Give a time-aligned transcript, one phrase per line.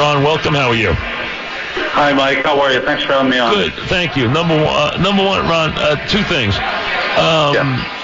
[0.00, 0.54] Ron, welcome.
[0.54, 0.94] How are you?
[1.92, 2.42] Hi, Mike.
[2.42, 2.80] How are you?
[2.80, 3.52] Thanks for having me on.
[3.52, 3.74] Good.
[3.92, 4.28] Thank you.
[4.28, 5.76] Number one, uh, number one, Ron.
[5.76, 6.56] Uh, two things.
[7.20, 7.96] Um, Yeah.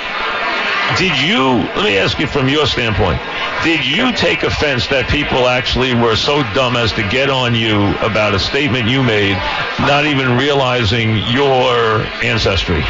[0.98, 1.64] Did you?
[1.72, 3.19] Let me ask you from your standpoint.
[3.64, 7.97] Did you take offense that people actually were so dumb as to get on you
[8.05, 9.41] about a statement you made,
[9.81, 12.85] not even realizing your ancestry?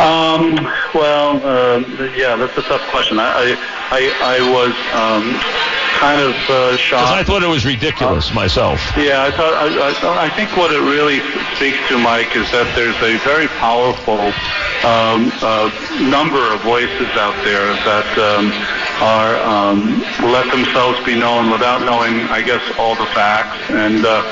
[0.00, 0.56] Um,
[0.96, 1.84] well, uh,
[2.16, 3.20] yeah, that's a tough question.
[3.20, 3.56] I, I,
[3.92, 5.36] I, I was um,
[5.98, 7.10] kind of uh, Because.
[7.10, 8.80] I thought it was ridiculous myself.
[8.96, 11.18] Yeah, I thought I, I, I think what it really
[11.58, 14.18] speaks to, Mike, is that there's a very powerful
[14.86, 15.66] um, uh,
[16.06, 18.54] number of voices out there that um,
[19.02, 23.58] are um, let themselves be known without knowing, I guess, all the facts.
[23.70, 24.22] And uh,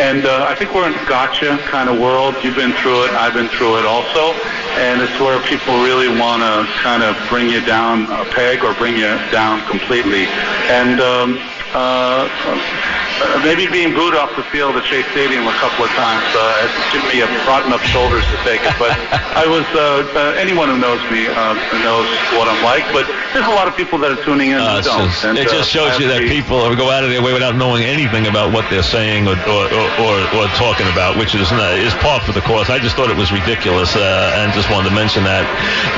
[0.00, 2.34] and uh, I think we're in gotcha kind of world.
[2.42, 3.10] You've been through it.
[3.12, 4.32] I've been through it also.
[4.80, 8.72] And it's where people really want to kind of bring you down a peg or
[8.74, 10.24] bring you down completely.
[10.72, 11.36] And um,
[11.76, 12.32] uh,
[13.44, 17.20] maybe being booed off the field at Shea Stadium a couple of times uh, me
[17.22, 18.74] a broad enough shoulders to take it.
[18.78, 18.94] But
[19.34, 22.06] I was uh, uh, anyone who knows me uh, knows
[22.38, 22.84] what I'm like.
[22.92, 25.08] But there's a lot of people that are tuning in Uh, don't.
[25.08, 27.56] just- And, it uh, just shows you that people go out of their way without
[27.56, 31.50] knowing anything about what they're saying or or, or, or, or talking about, which is
[31.52, 32.70] uh, is par for the course.
[32.70, 35.46] I just thought it was ridiculous, uh, and just wanted to mention that.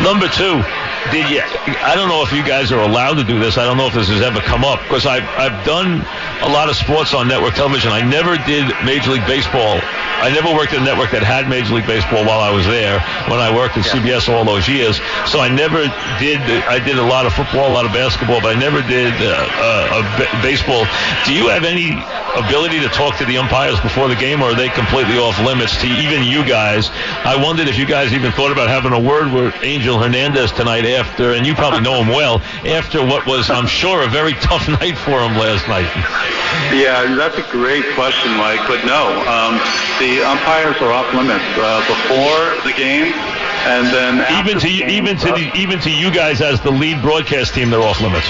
[0.03, 0.63] Number two,
[1.11, 1.43] did you?
[1.83, 3.59] I don't know if you guys are allowed to do this.
[3.59, 6.05] I don't know if this has ever come up because I've I've done
[6.43, 7.91] a lot of sports on network television.
[7.91, 9.83] I never did Major League Baseball.
[10.23, 13.03] I never worked at a network that had Major League Baseball while I was there
[13.27, 15.03] when I worked at CBS all those years.
[15.27, 15.83] So I never
[16.23, 16.39] did.
[16.71, 19.35] I did a lot of football, a lot of basketball, but I never did uh,
[19.35, 20.87] uh, a baseball.
[21.27, 21.91] Do you have any
[22.39, 25.75] ability to talk to the umpires before the game, or are they completely off limits
[25.83, 26.95] to even you guys?
[27.27, 30.87] I wondered if you guys even thought about having a word with Angel Hernandez tonight
[30.87, 34.69] after, and you probably know him well, after what was, I'm sure, a very tough
[34.69, 35.91] night for him last night.
[36.77, 38.61] Yeah, that's a great question, Mike.
[38.69, 39.57] But no, um,
[39.99, 43.13] the umpires are off limits uh, before the game,
[43.67, 46.61] and then after Even to you, even to uh, the, even to you guys as
[46.61, 48.27] the lead broadcast team, they're off limits.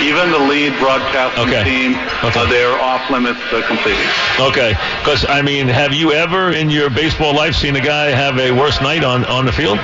[0.00, 1.64] even the lead broadcasting Okay.
[1.64, 2.40] team, Okay.
[2.40, 4.06] uh, they're off limits uh, completely.
[4.38, 8.38] Okay, because I mean, have you ever in your baseball life seen a guy have
[8.38, 9.78] a worse night on on the field?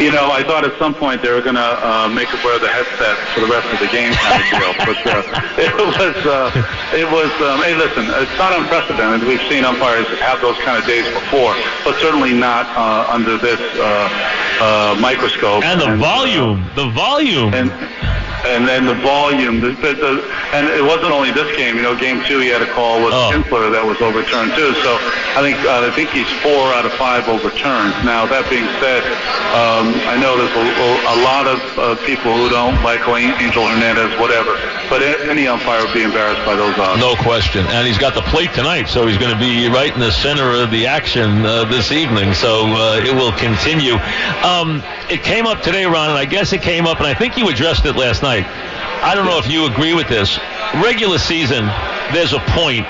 [0.00, 2.58] You know, I thought at some point they were going to uh, make him wear
[2.58, 4.72] the headset for the rest of the game kind of deal.
[4.82, 5.22] But uh,
[5.68, 6.50] it was, uh,
[6.96, 7.30] it was.
[7.42, 9.26] Um, hey, listen, it's not unprecedented.
[9.28, 11.54] We've seen umpires have those kind of days before,
[11.84, 14.08] but certainly not uh, under this uh,
[14.60, 15.62] uh, microscope.
[15.64, 17.54] And the uh, volume, the volume.
[17.54, 17.70] and
[18.44, 19.60] and then the volume.
[19.60, 20.12] The, the, the,
[20.52, 21.76] and it wasn't only this game.
[21.76, 23.30] You know, game two he had a call with Oh.
[23.32, 24.72] Kinsler that was overturned too.
[24.82, 24.96] So
[25.36, 27.92] I think uh, I think he's four out of five overturned.
[28.08, 29.04] Now that being said,
[29.52, 30.66] um, I know there's a,
[31.12, 34.56] a lot of uh, people who don't like Angel Hernandez, whatever.
[34.88, 37.00] But any umpire would be embarrassed by those odds.
[37.00, 37.64] No question.
[37.68, 40.52] And he's got the plate tonight, so he's going to be right in the center
[40.52, 42.34] of the action uh, this evening.
[42.34, 43.94] So uh, it will continue.
[44.44, 47.36] Um, it came up today, Ron, and I guess it came up, and I think
[47.38, 48.31] you addressed it last night.
[48.40, 50.38] I don't know if you agree with this.
[50.82, 51.66] Regular season,
[52.12, 52.86] there's a point.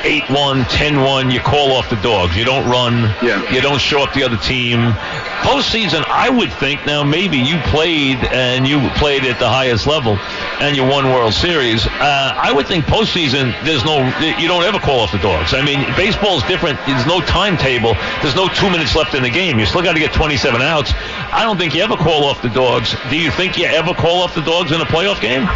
[0.00, 2.34] 8-1, 10-1, you call off the dogs.
[2.34, 3.14] You don't run.
[3.22, 3.50] Yeah.
[3.52, 4.94] You don't show up the other team.
[5.40, 10.16] Postseason, I would think now maybe you played and you played at the highest level
[10.60, 11.86] and you won World Series.
[11.86, 14.04] Uh, I would think postseason, there's no,
[14.38, 15.54] you don't ever call off the dogs.
[15.54, 16.78] I mean, baseball is different.
[16.86, 17.94] There's no timetable.
[18.22, 19.58] There's no two minutes left in the game.
[19.58, 20.92] You still got to get 27 outs.
[20.94, 22.94] I don't think you ever call off the dogs.
[23.08, 25.48] Do you think you ever call off the dogs in a playoff game?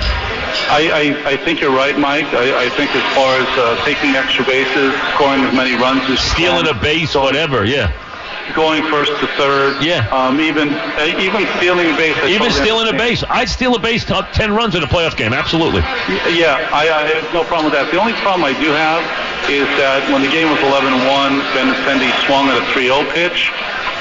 [0.70, 0.88] I,
[1.26, 2.26] I, I think you're right, Mike.
[2.32, 6.20] I, I think as far as uh, taking extra bases, scoring as many runs as
[6.20, 7.92] Stealing can, a base or whatever, yeah.
[8.54, 9.82] Going first to third.
[9.82, 10.06] Yeah.
[10.12, 12.16] Um, even uh, even stealing a base.
[12.18, 13.24] I Even totally stealing a base.
[13.28, 15.80] I'd steal a base top 10 runs in a playoff game, absolutely.
[16.36, 17.90] Yeah, I, I have no problem with that.
[17.90, 19.00] The only problem I do have
[19.50, 21.04] is that when the game was 11-1,
[21.52, 23.52] Ben Benintendi swung at a 3-0 pitch.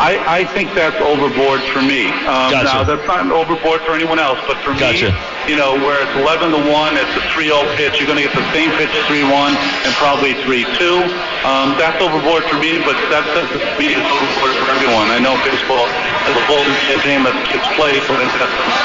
[0.02, 2.10] I, I think that's overboard for me.
[2.26, 2.66] Um, Gotcha.
[2.66, 5.14] Now, that's not overboard for anyone else, but for Gotcha.
[5.14, 8.26] me, you know, where it's 11 to 1, it's a 3-0 pitch, you're going to
[8.26, 11.06] get the same pitch 3-1 and probably 3-2.
[11.46, 15.12] Um, that's overboard for me, but that doesn't mean it's overboard for everyone.
[15.12, 16.64] I know baseball is a whole
[17.04, 18.36] game that kids play, but it's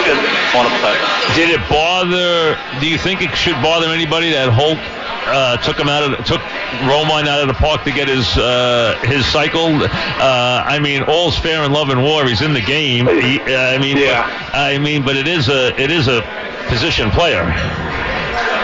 [0.02, 0.20] kids
[0.52, 0.96] want to play.
[1.38, 2.58] Did it bother?
[2.82, 4.82] Do you think it should bother anybody that Holt
[5.28, 6.40] uh, took him out of took
[6.88, 9.74] Romine out of the park to get his uh, his cycle?
[9.82, 12.24] Uh, I mean, all's fair in love and war.
[12.26, 13.06] He's in the game.
[13.06, 14.26] He, uh, I mean, Yeah.
[14.52, 16.22] but- I mean, but it is a it is a
[16.68, 17.44] position player.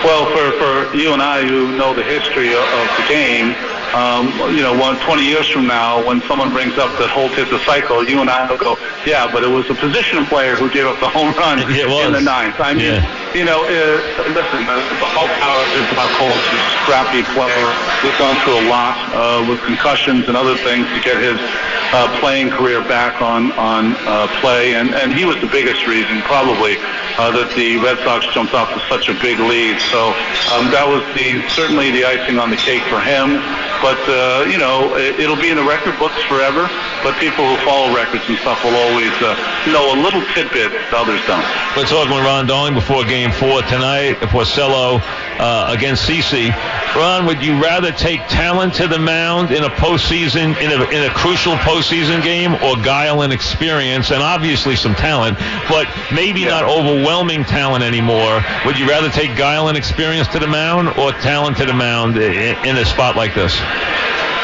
[0.05, 3.55] Well, for, for you and I who know the history of, of the game,
[3.97, 7.49] um, you know, one, 20 years from now, when someone brings up that Holt hit
[7.49, 8.77] the cycle, you and I will go,
[9.07, 12.21] yeah, but it was a position player who gave up the home run in the
[12.21, 12.61] ninth.
[12.61, 13.01] I mean, Yeah.
[13.35, 13.99] You know, uh,
[14.31, 16.39] listen, the whole power is about Colts.
[16.39, 17.69] A scrappy player.
[18.07, 21.39] He's gone through a lot uh, with concussions and other things to get his
[21.95, 26.23] uh, playing career back on on uh, play, and and he was the biggest reason
[26.23, 26.79] probably
[27.19, 29.79] uh, that the Red Sox jumped off to such a big lead.
[29.91, 30.15] So
[30.55, 33.39] um, that was the certainly the icing on the cake for him.
[33.83, 36.67] But uh, you know, it, it'll be in the record books forever.
[37.03, 39.37] But people who follow records and stuff will always uh,
[39.71, 41.45] know a little tidbit that others don't.
[41.77, 44.17] We're talking with Ron Darling before Game Four tonight.
[44.31, 45.01] Porcello
[45.39, 46.51] uh, against CC.
[46.95, 51.11] Ron, would you rather take talent to the mound in a postseason, in a, in
[51.11, 55.39] a crucial postseason game, or guile and experience, and obviously some talent,
[55.69, 56.61] but maybe yeah.
[56.61, 58.45] not overwhelming talent anymore?
[58.65, 62.17] Would you rather take guile and experience to the mound, or talent to the mound
[62.17, 63.55] in, in a spot like this?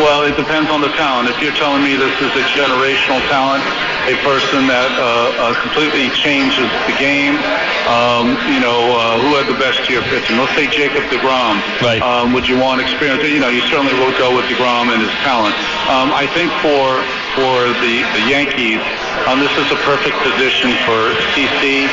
[0.00, 1.28] Well, it depends on the talent.
[1.28, 3.60] If you're telling me this is a generational talent,
[4.08, 7.36] a person that uh, uh, completely changes the game,
[7.84, 10.40] um, you know, uh, who had the best year pitching?
[10.40, 11.60] Let's say Jacob DeGrom.
[11.84, 12.00] Right.
[12.00, 13.20] Um, would you want experience?
[13.28, 15.52] You know, you certainly would go with DeGrom and his talent.
[15.92, 17.04] Um, I think for
[17.34, 18.82] for the, the Yankees,
[19.26, 21.86] um, this is a perfect position for CC.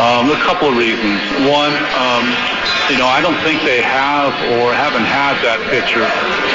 [0.00, 1.20] Um, a couple of reasons.
[1.46, 2.24] One, um,
[2.90, 6.04] you know, I don't think they have or haven't had that pitcher,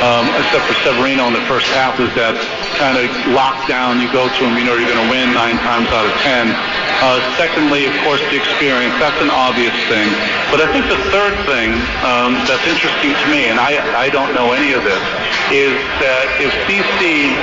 [0.04, 2.36] um, except for Severino in the first half, is that
[2.76, 4.04] kind of lockdown.
[4.04, 6.52] You go to him, you know you're going to win nine times out of ten.
[6.98, 8.94] Uh, secondly, of course, the experience.
[8.98, 10.10] That's an obvious thing.
[10.50, 14.34] But I think the third thing um, that's interesting to me, and I, I don't
[14.34, 15.04] know any of this,
[15.54, 17.38] is that if CC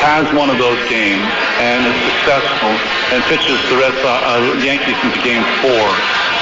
[0.00, 1.28] has one of those games
[1.60, 2.72] and is successful
[3.12, 5.86] and pitches the Red Sox, uh, Yankees into Game Four,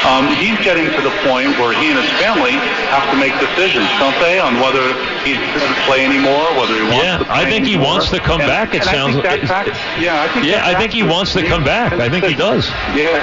[0.04, 2.52] um, he's getting to the point where he and his family
[2.92, 4.84] have to make decisions, don't they, on whether
[5.24, 7.80] he's going to play anymore, whether he wants yeah, to play I think anymore.
[7.80, 8.74] he wants to come and, back.
[8.76, 9.16] It sounds.
[9.24, 9.40] That
[9.96, 10.44] yeah, I think.
[10.44, 11.96] Yeah, I think he wants to come back.
[11.96, 12.68] I think he does.
[12.92, 13.16] Yeah.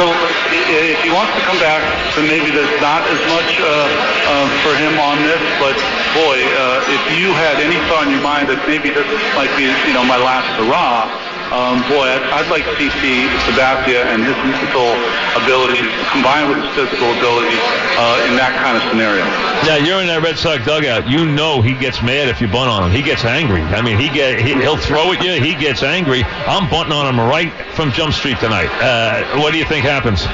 [0.00, 1.84] So if he wants to come back,
[2.16, 5.42] then maybe there's not as much uh, uh, for him on this.
[5.60, 5.76] But
[6.16, 9.06] boy, uh, if you had any thought in your mind that maybe this
[9.36, 14.08] might be, you know, my last hurrah um, boy, I'd, I'd like to see Sabathia
[14.08, 14.88] and his mental
[15.36, 17.60] abilities combined with his physical abilities
[18.00, 19.24] uh, in that kind of scenario.
[19.68, 21.08] Now you're in that Red Sox dugout.
[21.08, 22.90] You know he gets mad if you bunt on him.
[22.90, 23.62] He gets angry.
[23.62, 25.40] I mean, he get he, will throw at you.
[25.40, 26.24] He gets angry.
[26.24, 28.70] I'm bunting on him right from Jump Street tonight.
[28.80, 30.24] Uh, what do you think happens?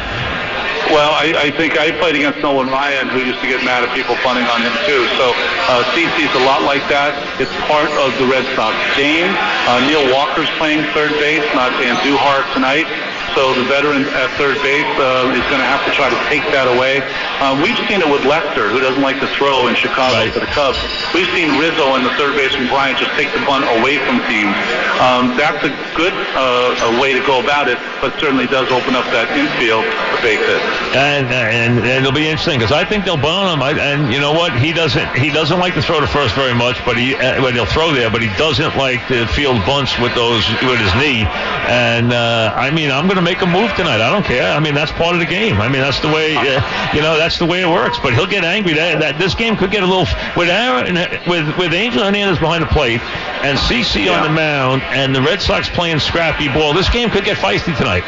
[0.90, 3.94] Well, I, I think I played against Nolan Ryan, who used to get mad at
[3.94, 5.06] people punting on him too.
[5.14, 5.30] So
[5.70, 7.14] uh, CC's a lot like that.
[7.38, 9.30] It's part of the Red Sox game.
[9.70, 12.90] Uh, Neil Walker's playing third base, not Andujar tonight.
[13.34, 16.42] So the veteran at third base uh, is going to have to try to take
[16.50, 17.00] that away.
[17.38, 20.32] Um, we've seen it with Lester, who doesn't like to throw in Chicago right.
[20.32, 20.78] for the Cubs.
[21.14, 24.56] We've seen Rizzo and the third baseman Bryant just take the bunt away from teams.
[24.98, 28.94] Um, that's a good uh, a way to go about it, but certainly does open
[28.94, 29.86] up that infield
[30.22, 30.60] hit.
[30.96, 33.62] And, and, and it'll be interesting because I think they'll bunt him.
[33.62, 34.58] I, and you know what?
[34.58, 37.52] He doesn't he doesn't like to throw to first very much, but he uh, well,
[37.52, 41.24] he'll throw there, but he doesn't like to field bunts with those with his knee.
[41.68, 43.98] And uh, I mean, I'm going to make a move tonight.
[43.98, 44.54] I don't care.
[44.54, 45.58] I mean, that's part of the game.
[45.60, 46.62] I mean, that's the way uh,
[46.94, 47.98] you know that's the way it works.
[47.98, 48.74] But he'll get angry.
[48.74, 50.94] That, that this game could get a little with Aaron
[51.26, 53.02] with with Angel Hernandez behind the plate
[53.42, 54.14] and CC yeah.
[54.14, 56.72] on the mound and the Red Sox playing scrappy ball.
[56.72, 58.06] This game could get feisty tonight.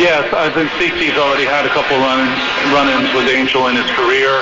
[0.00, 2.24] Yes, I think CC's already had a couple run
[2.72, 4.32] run-ins with Angel in his career.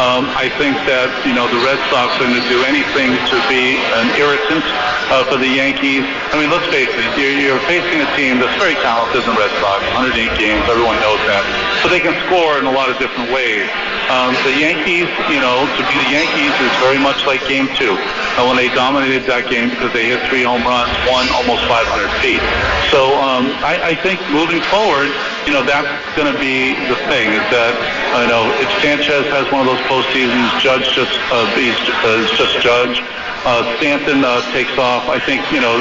[0.00, 3.36] Um, I think that you know the Red Sox are going to do anything to
[3.52, 4.64] be an irritant
[5.12, 6.08] uh, for the Yankees.
[6.32, 9.36] I mean, let's face it, you're, you're facing a team that's very talented in the
[9.36, 11.44] Red Sox, 108 games, everyone knows that.
[11.84, 13.68] So they can score in a lot of different ways.
[14.10, 17.94] Um, the Yankees, you know, to be the Yankees is very much like Game Two,
[17.94, 22.10] uh, when they dominated that game because they hit three home runs, won almost 500
[22.24, 22.42] feet.
[22.90, 25.12] So um, I, I think moving forward,
[25.46, 27.72] you know, that's going to be the thing is that,
[28.20, 32.58] you know, if Sanchez has one of those postseasons, Judge just, uh, he's uh, just
[32.60, 33.00] Judge,
[33.46, 35.78] uh, Stanton uh, takes off, I think, you know,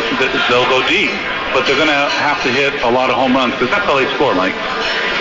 [0.50, 1.12] they'll go deep.
[1.53, 3.96] But they're going to have to hit a lot of home runs because that's how
[4.00, 4.55] they score, Mike.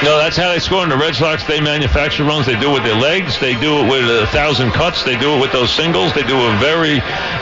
[0.02, 0.82] No, that's how they score.
[0.82, 2.46] In the Red Sox, they manufacture runs.
[2.46, 3.38] They do it with their legs.
[3.38, 5.02] They do it with a thousand cuts.
[5.02, 6.14] They do it with those singles.
[6.14, 7.00] They do a very,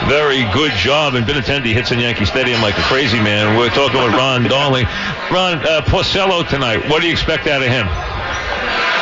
[0.09, 1.15] very good job.
[1.15, 3.57] And Benintendi hits in Yankee Stadium like a crazy man.
[3.57, 4.87] We're talking with Ron Darling.
[5.31, 6.89] Ron uh, Porcello tonight.
[6.91, 7.87] What do you expect out of him?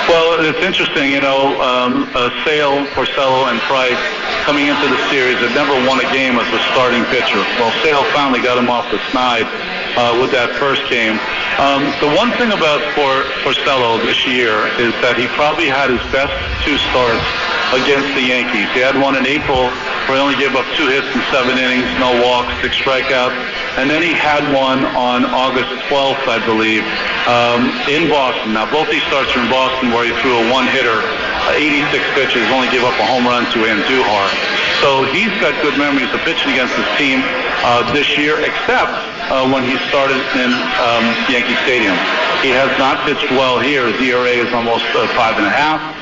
[0.07, 3.99] Well, it's interesting, you know, um, uh, Sale, Porcello, and Price
[4.47, 7.43] coming into the series had never won a game as a starting pitcher.
[7.59, 9.51] Well, Sale finally got him off the snide
[9.99, 11.19] uh, with that first game.
[11.59, 16.03] Um, the one thing about Por- Porcello this year is that he probably had his
[16.15, 16.31] best
[16.63, 17.27] two starts
[17.75, 18.71] against the Yankees.
[18.77, 19.67] He had one in April
[20.07, 23.35] where he only gave up two hits in seven innings, no walks, six strikeouts.
[23.75, 26.87] And then he had one on August 12th, I believe,
[27.27, 28.55] um, in Boston.
[28.55, 32.47] Now, both these starts are in Boston where he threw a one-hitter, uh, 86 pitches,
[32.55, 34.27] only gave up a home run to Andujar.
[34.81, 37.21] So he's got good memories of pitching against his team
[37.67, 38.95] uh, this year, except
[39.29, 41.99] uh, when he started in um, Yankee Stadium.
[42.47, 43.91] He has not pitched well here.
[43.91, 45.96] His ERA is almost uh, five and a half.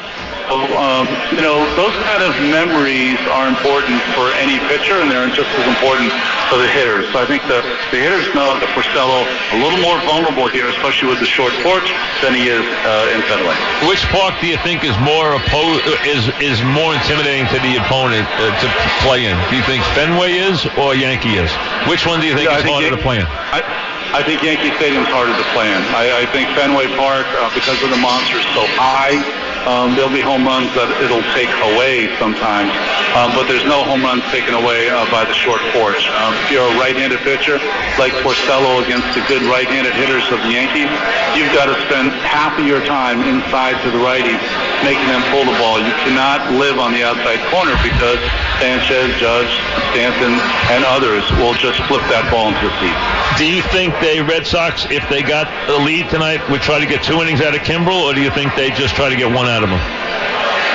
[0.45, 5.27] So, um, you know, those kind of memories are important for any pitcher, and they're
[5.33, 6.13] just as important
[6.53, 7.09] for the hitters.
[7.17, 11.09] So I think the, the hitters know that Porcello a little more vulnerable here, especially
[11.09, 11.89] with the short porch,
[12.21, 13.57] than he is uh, in Fenway.
[13.89, 18.29] Which park do you think is more oppo- is is more intimidating to the opponent
[18.37, 18.67] uh, to
[19.01, 19.35] play in?
[19.49, 21.49] Do you think Fenway is or Yankee is?
[21.89, 23.27] Which one do you think Yeah, is think harder Yan- to play in?
[23.57, 23.65] I,
[24.13, 25.81] I think Yankee Stadium's harder to play in.
[25.97, 29.19] I, I think Fenway Park, uh, because of the monsters so high,
[29.65, 32.73] um, there'll be home runs that it'll take away sometimes,
[33.17, 36.05] um, but there's no home runs taken away uh, by the short porch.
[36.21, 37.57] Um, if you're a right-handed pitcher,
[37.97, 40.91] like Porcello against the good right-handed hitters of the Yankees,
[41.33, 44.41] you've got to spend half of your time inside to the righties,
[44.85, 45.81] making them pull the ball.
[45.81, 48.21] You cannot live on the outside corner because
[48.61, 49.51] Sanchez, Judge,
[49.95, 50.37] Stanton,
[50.75, 53.05] and others will just flip that ball into the seats.
[53.39, 56.87] Do you think the Red Sox, if they got a lead tonight, would try to
[56.87, 59.31] get two innings out of Kimbrel, or do you think they just try to get
[59.31, 59.81] one out of him?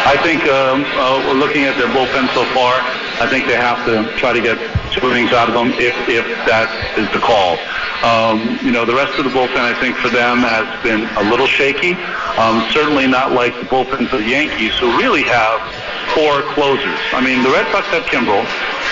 [0.07, 2.73] I think um, uh, looking at their bullpen so far.
[3.19, 4.57] I think they have to try to get
[4.95, 7.59] two innings out of them if, if that is the call.
[8.01, 11.29] Um, you know, the rest of the bullpen, I think, for them has been a
[11.29, 11.99] little shaky.
[12.39, 15.59] Um, certainly not like the bullpens of the Yankees, who really have
[16.15, 16.97] four closers.
[17.11, 18.47] I mean, the Red Sox have Kimbrel,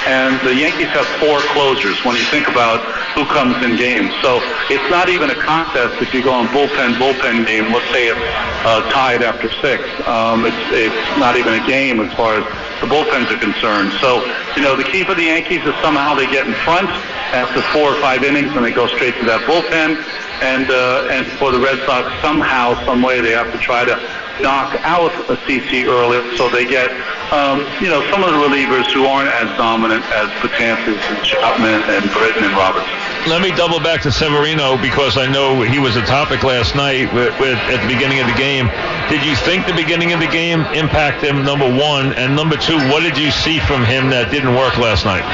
[0.07, 2.79] and the Yankees have four closers when you think about
[3.11, 4.15] who comes in games.
[4.23, 4.39] So
[4.71, 7.73] it's not even a contest if you go on bullpen, bullpen game.
[7.73, 8.19] Let's say it's
[8.63, 9.83] uh, tied after six.
[10.07, 12.45] Um, it's, it's not even a game as far as
[12.79, 13.91] the bullpens are concerned.
[13.99, 14.23] So,
[14.55, 16.87] you know, the key for the Yankees is somehow they get in front
[17.35, 19.99] after four or five innings and they go straight to that bullpen.
[20.39, 23.97] And, uh, and for the Red Sox, somehow, some way, they have to try to
[24.41, 26.89] knock out a CC early so they get,
[27.31, 31.81] um, you know, some of the relievers who aren't as dominant as Betances and Chapman
[31.89, 32.93] and Britton and Robertson.
[33.27, 37.13] Let me double back to Severino because I know he was a topic last night
[37.13, 38.67] with, with, at the beginning of the game.
[39.09, 42.13] Did you think the beginning of the game impacted him, number one?
[42.13, 45.25] And number two, what did you see from him that didn't work last night?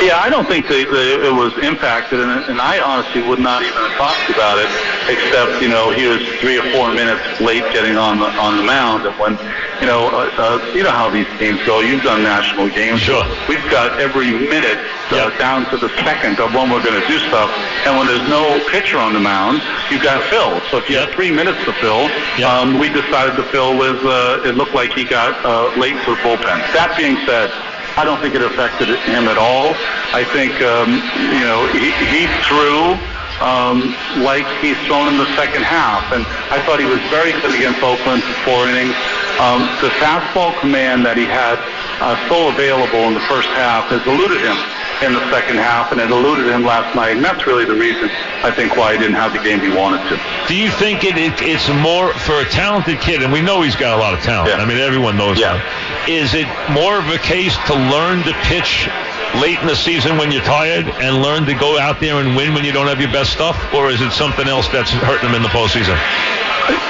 [0.00, 3.62] Yeah, I don't think that that it was impacted, and, and I honestly would not
[3.66, 4.70] even have talked about it,
[5.10, 8.62] except you know he was three or four minutes late getting on the on the
[8.62, 9.34] mound, and when
[9.82, 11.80] you know uh, uh, you know how these games go.
[11.80, 13.00] You've done national games.
[13.02, 13.26] Sure.
[13.48, 14.78] We've got every minute
[15.10, 15.38] uh, Yeah.
[15.38, 17.50] down to the second of when we're going to do stuff,
[17.84, 19.58] and when there's no pitcher on the mound,
[19.90, 20.62] you've got to fill.
[20.70, 21.06] So if you Yep.
[21.10, 22.06] have three minutes to fill,
[22.38, 22.46] Yep.
[22.46, 23.98] um, we decided to fill with.
[24.06, 26.62] Uh, it looked like he got uh, late for bullpen.
[26.72, 27.50] That being said.
[27.98, 29.74] I don't think it affected him at all.
[30.14, 31.02] I think, um,
[31.34, 32.94] you know, he, he threw
[33.42, 33.90] um,
[34.22, 36.14] like he's thrown in the second half.
[36.14, 36.22] And
[36.54, 38.94] I thought he was very good against Oakland for four innings.
[39.42, 41.58] Um, the fastball command that he had
[41.98, 44.54] uh, so available in the first half has eluded him
[45.02, 47.16] in the second half, and it eluded him last night.
[47.16, 48.08] And that's really the reason,
[48.42, 50.20] I think, why he didn't have the game he wanted to.
[50.48, 53.76] Do you think it, it it's more for a talented kid, and we know he's
[53.76, 54.50] got a lot of talent.
[54.50, 54.62] Yeah.
[54.62, 55.54] I mean, everyone knows Yeah.
[55.54, 56.08] that.
[56.08, 58.88] Is it more of a case to learn to pitch
[59.36, 62.54] late in the season when you're tired, and learn to go out there and win
[62.54, 65.34] when you don't have your best stuff, or is it something else that's hurting him
[65.34, 65.98] in the postseason?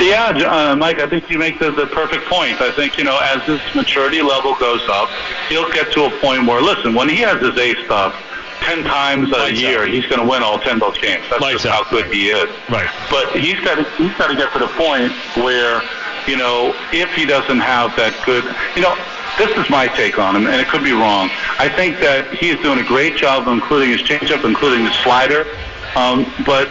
[0.00, 2.60] Yeah, uh, Mike, I think you make the, the perfect point.
[2.60, 5.08] I think, you know, as his maturity level goes up,
[5.48, 8.14] he'll get to a point where, listen, when he has his A stuff
[8.60, 9.88] 10 times a Lights year, out.
[9.88, 11.24] he's going to win all 10 of those games.
[11.30, 11.84] That's Lights just out.
[11.86, 12.48] how good he is.
[12.68, 12.88] Right.
[13.10, 15.82] But he's got to, he's got to get to the point where,
[16.26, 18.44] you know, if he doesn't have that good,
[18.76, 18.94] you know,
[19.38, 21.30] this is my take on him, and it could be wrong.
[21.58, 24.94] I think that he is doing a great job of including his changeup, including his
[25.06, 25.46] slider.
[25.94, 26.68] Um, but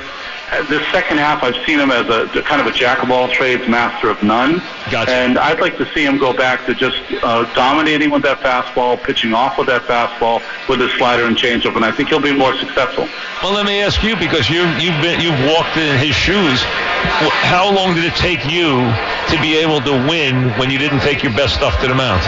[0.69, 3.67] this second half, I've seen him as a kind of a jack of all trades,
[3.67, 4.61] master of none.
[4.89, 5.11] Gotcha.
[5.11, 9.01] And I'd like to see him go back to just uh, dominating with that fastball,
[9.01, 12.35] pitching off with that fastball, with his slider and changeup, and I think he'll be
[12.35, 13.07] more successful.
[13.43, 16.61] Well, let me ask you because you you've been you've walked in his shoes.
[17.43, 18.79] How long did it take you
[19.29, 22.23] to be able to win when you didn't take your best stuff to the mound?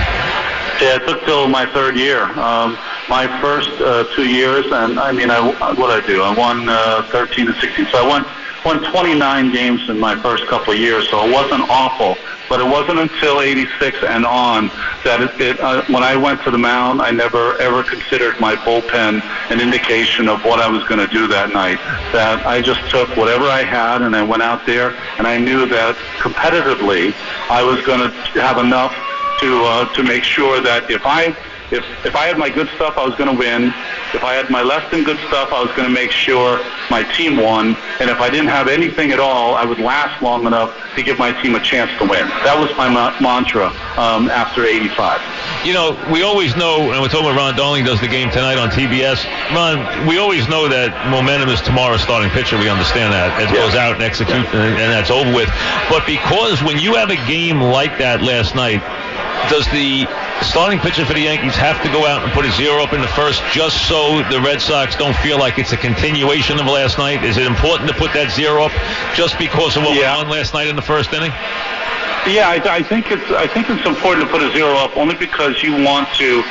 [0.82, 2.24] Yeah, it took till my third year.
[2.40, 2.78] Um,
[3.10, 5.40] my first uh, two years, and I mean, I
[5.74, 6.22] what I do?
[6.22, 8.26] I won uh, 13 and 16, so I won
[8.66, 11.10] won 29 games in my first couple of years.
[11.10, 12.18] So it wasn't awful,
[12.50, 14.68] but it wasn't until 86 and on
[15.04, 15.42] that it.
[15.42, 19.60] it uh, when I went to the mound, I never ever considered my bullpen an
[19.60, 21.80] indication of what I was going to do that night.
[22.14, 25.66] That I just took whatever I had and I went out there, and I knew
[25.66, 27.14] that competitively
[27.50, 28.94] I was going to have enough
[29.40, 31.36] to uh, to make sure that if I
[31.72, 33.74] if if I had my good stuff, I was going to win.
[34.14, 36.60] If I had my less than good stuff, I was going to make sure
[36.90, 37.76] my team won.
[38.00, 41.20] And if I didn't have anything at all, I would last long enough to give
[41.20, 42.28] my team a chance to win.
[42.44, 43.68] That was my ma- mantra
[44.02, 45.22] um, after 85.
[45.66, 48.58] You know, we always know, and we're talking about Ron Darling does the game tonight
[48.58, 49.24] on TBS.
[49.54, 52.58] Ron, we always know that momentum is tomorrow's starting pitcher.
[52.58, 53.40] We understand that.
[53.42, 53.62] It Yeah.
[53.62, 54.62] goes out and execute, Yeah.
[54.66, 55.50] and, and that's over with.
[55.90, 58.82] But because when you have a game like that last night,
[59.48, 60.06] does the
[60.44, 63.02] starting pitcher for the Yankees have to go out and put a zero up in
[63.02, 66.98] the first just so the Red Sox don't feel like it's a continuation of last
[66.98, 67.24] night?
[67.24, 68.72] Is it important to put that zero up
[69.16, 70.16] just because of what Yeah.
[70.18, 71.32] went on last night in the first inning?
[72.28, 75.16] Yeah, I, I think it's I think it's important to put a zero up only
[75.16, 76.44] because you want to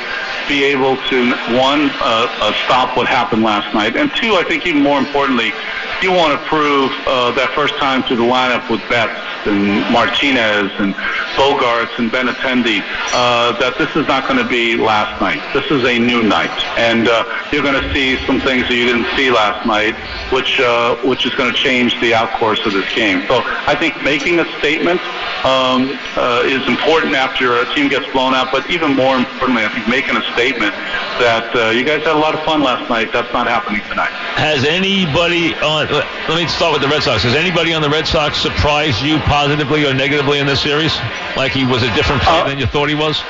[0.49, 4.65] be able to one uh, uh, stop what happened last night, and two, I think
[4.65, 5.53] even more importantly,
[6.01, 10.71] you want to prove uh, that first time through the lineup with Betts and Martinez
[10.79, 10.95] and
[11.35, 12.79] Bogaerts and Benintendi
[13.13, 15.39] uh, that this is not going to be last night.
[15.53, 18.85] This is a new night, and uh, you're going to see some things that you
[18.85, 19.95] didn't see last night,
[20.31, 23.27] which uh, which is going to change the outcourse of this game.
[23.27, 24.99] So I think making a statement
[25.43, 29.69] um, uh, is important after a team gets blown out, but even more importantly, I
[29.69, 30.73] think making a statement
[31.19, 33.11] that uh, you guys had a lot of fun last night.
[33.11, 34.11] That's not happening tonight.
[34.39, 35.88] Has anybody on?
[35.89, 37.23] Let me start with the Red Sox.
[37.23, 40.95] Has anybody on the Red Sox surprised you positively or negatively in this series?
[41.35, 43.21] Like he was a different player Uh, than you thought he was?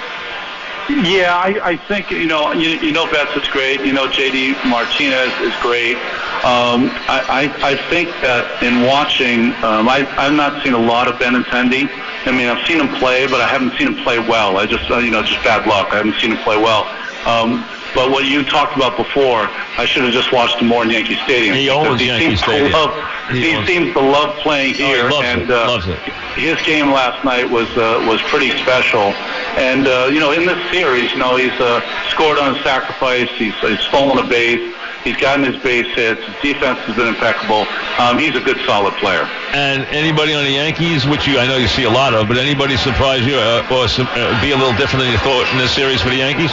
[0.89, 3.79] Yeah, I, I think you know you, you know Betts is great.
[3.85, 5.95] You know JD Martinez is great.
[6.43, 7.21] Um, I,
[7.61, 11.87] I I think that in watching, um, I I've not seen a lot of Benintendi.
[12.25, 14.57] I mean, I've seen him play, but I haven't seen him play well.
[14.57, 15.93] I just uh, you know just bad luck.
[15.93, 16.89] I haven't seen him play well.
[17.29, 17.63] Um,
[17.95, 21.17] but what you talked about before, I should have just watched him more in Yankee
[21.25, 21.55] Stadium.
[21.55, 22.71] He owns he Yankee seems to Stadium.
[22.71, 25.87] love- He he seems to love playing Oh, he here, loves and it, uh, loves
[25.87, 25.99] it.
[26.35, 29.13] his game last night was uh, was pretty special.
[29.57, 33.29] And uh, you know, in this series, you know, he's uh, scored on a sacrifice.
[33.37, 34.75] He's, he's stolen a base.
[35.03, 36.19] He's gotten his base hits.
[36.25, 37.63] His defense has been impeccable.
[38.03, 39.23] Um, he's a good, solid player.
[39.55, 42.37] And anybody on the Yankees, which you I know you see a lot of, but
[42.37, 45.57] anybody surprise you uh, or su- uh, be a little different than you thought in
[45.57, 46.51] this series for the Yankees?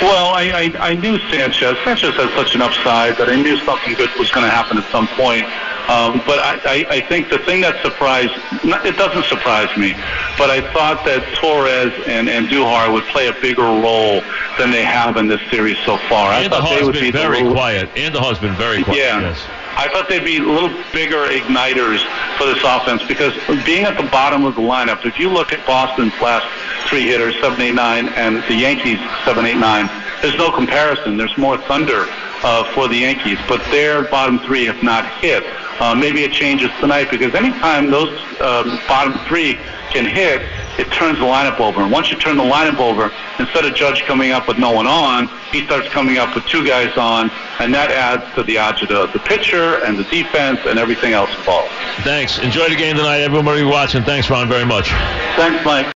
[0.00, 1.76] Well, I, I, I knew Sanchez.
[1.84, 4.90] Sanchez has such an upside that I knew something good was going to happen at
[4.90, 5.44] some point.
[5.90, 8.32] Um, but I, I, I think the thing that surprised,
[8.64, 9.92] not, it doesn't surprise me,
[10.38, 14.22] but I thought that Torres and, and Duhar would play a bigger role
[14.56, 16.30] than they have in this series so far.
[16.32, 17.92] I thought they would been be very little- quiet.
[17.94, 18.98] Andujar's been very quiet.
[18.98, 19.20] Yeah.
[19.20, 19.42] Yes.
[19.76, 22.04] I thought they'd be a little bigger igniters
[22.36, 23.32] for this offense because
[23.64, 26.46] being at the bottom of the lineup, if you look at Boston's last
[26.88, 29.86] three hitters, 7, 8, 9, and the Yankees, 7, 8, 9,
[30.22, 31.16] there's no comparison.
[31.16, 32.06] There's more thunder
[32.42, 35.44] uh, for the Yankees, but their bottom three have not hit.
[35.80, 39.54] Uh, maybe it changes tonight because anytime those um, bottom three
[39.90, 40.42] can hit,
[40.78, 41.82] it turns the lineup over.
[41.82, 44.86] And once you turn the lineup over, instead of Judge coming up with no one
[44.86, 49.12] on, he starts coming up with two guys on, and that adds to the agita,
[49.12, 51.70] the pitcher and the defense and everything else involved.
[52.04, 52.38] Thanks.
[52.38, 54.02] Enjoy the game tonight, everybody watching.
[54.04, 54.90] Thanks, Ron, very much.
[55.36, 55.92] Thanks, Mike.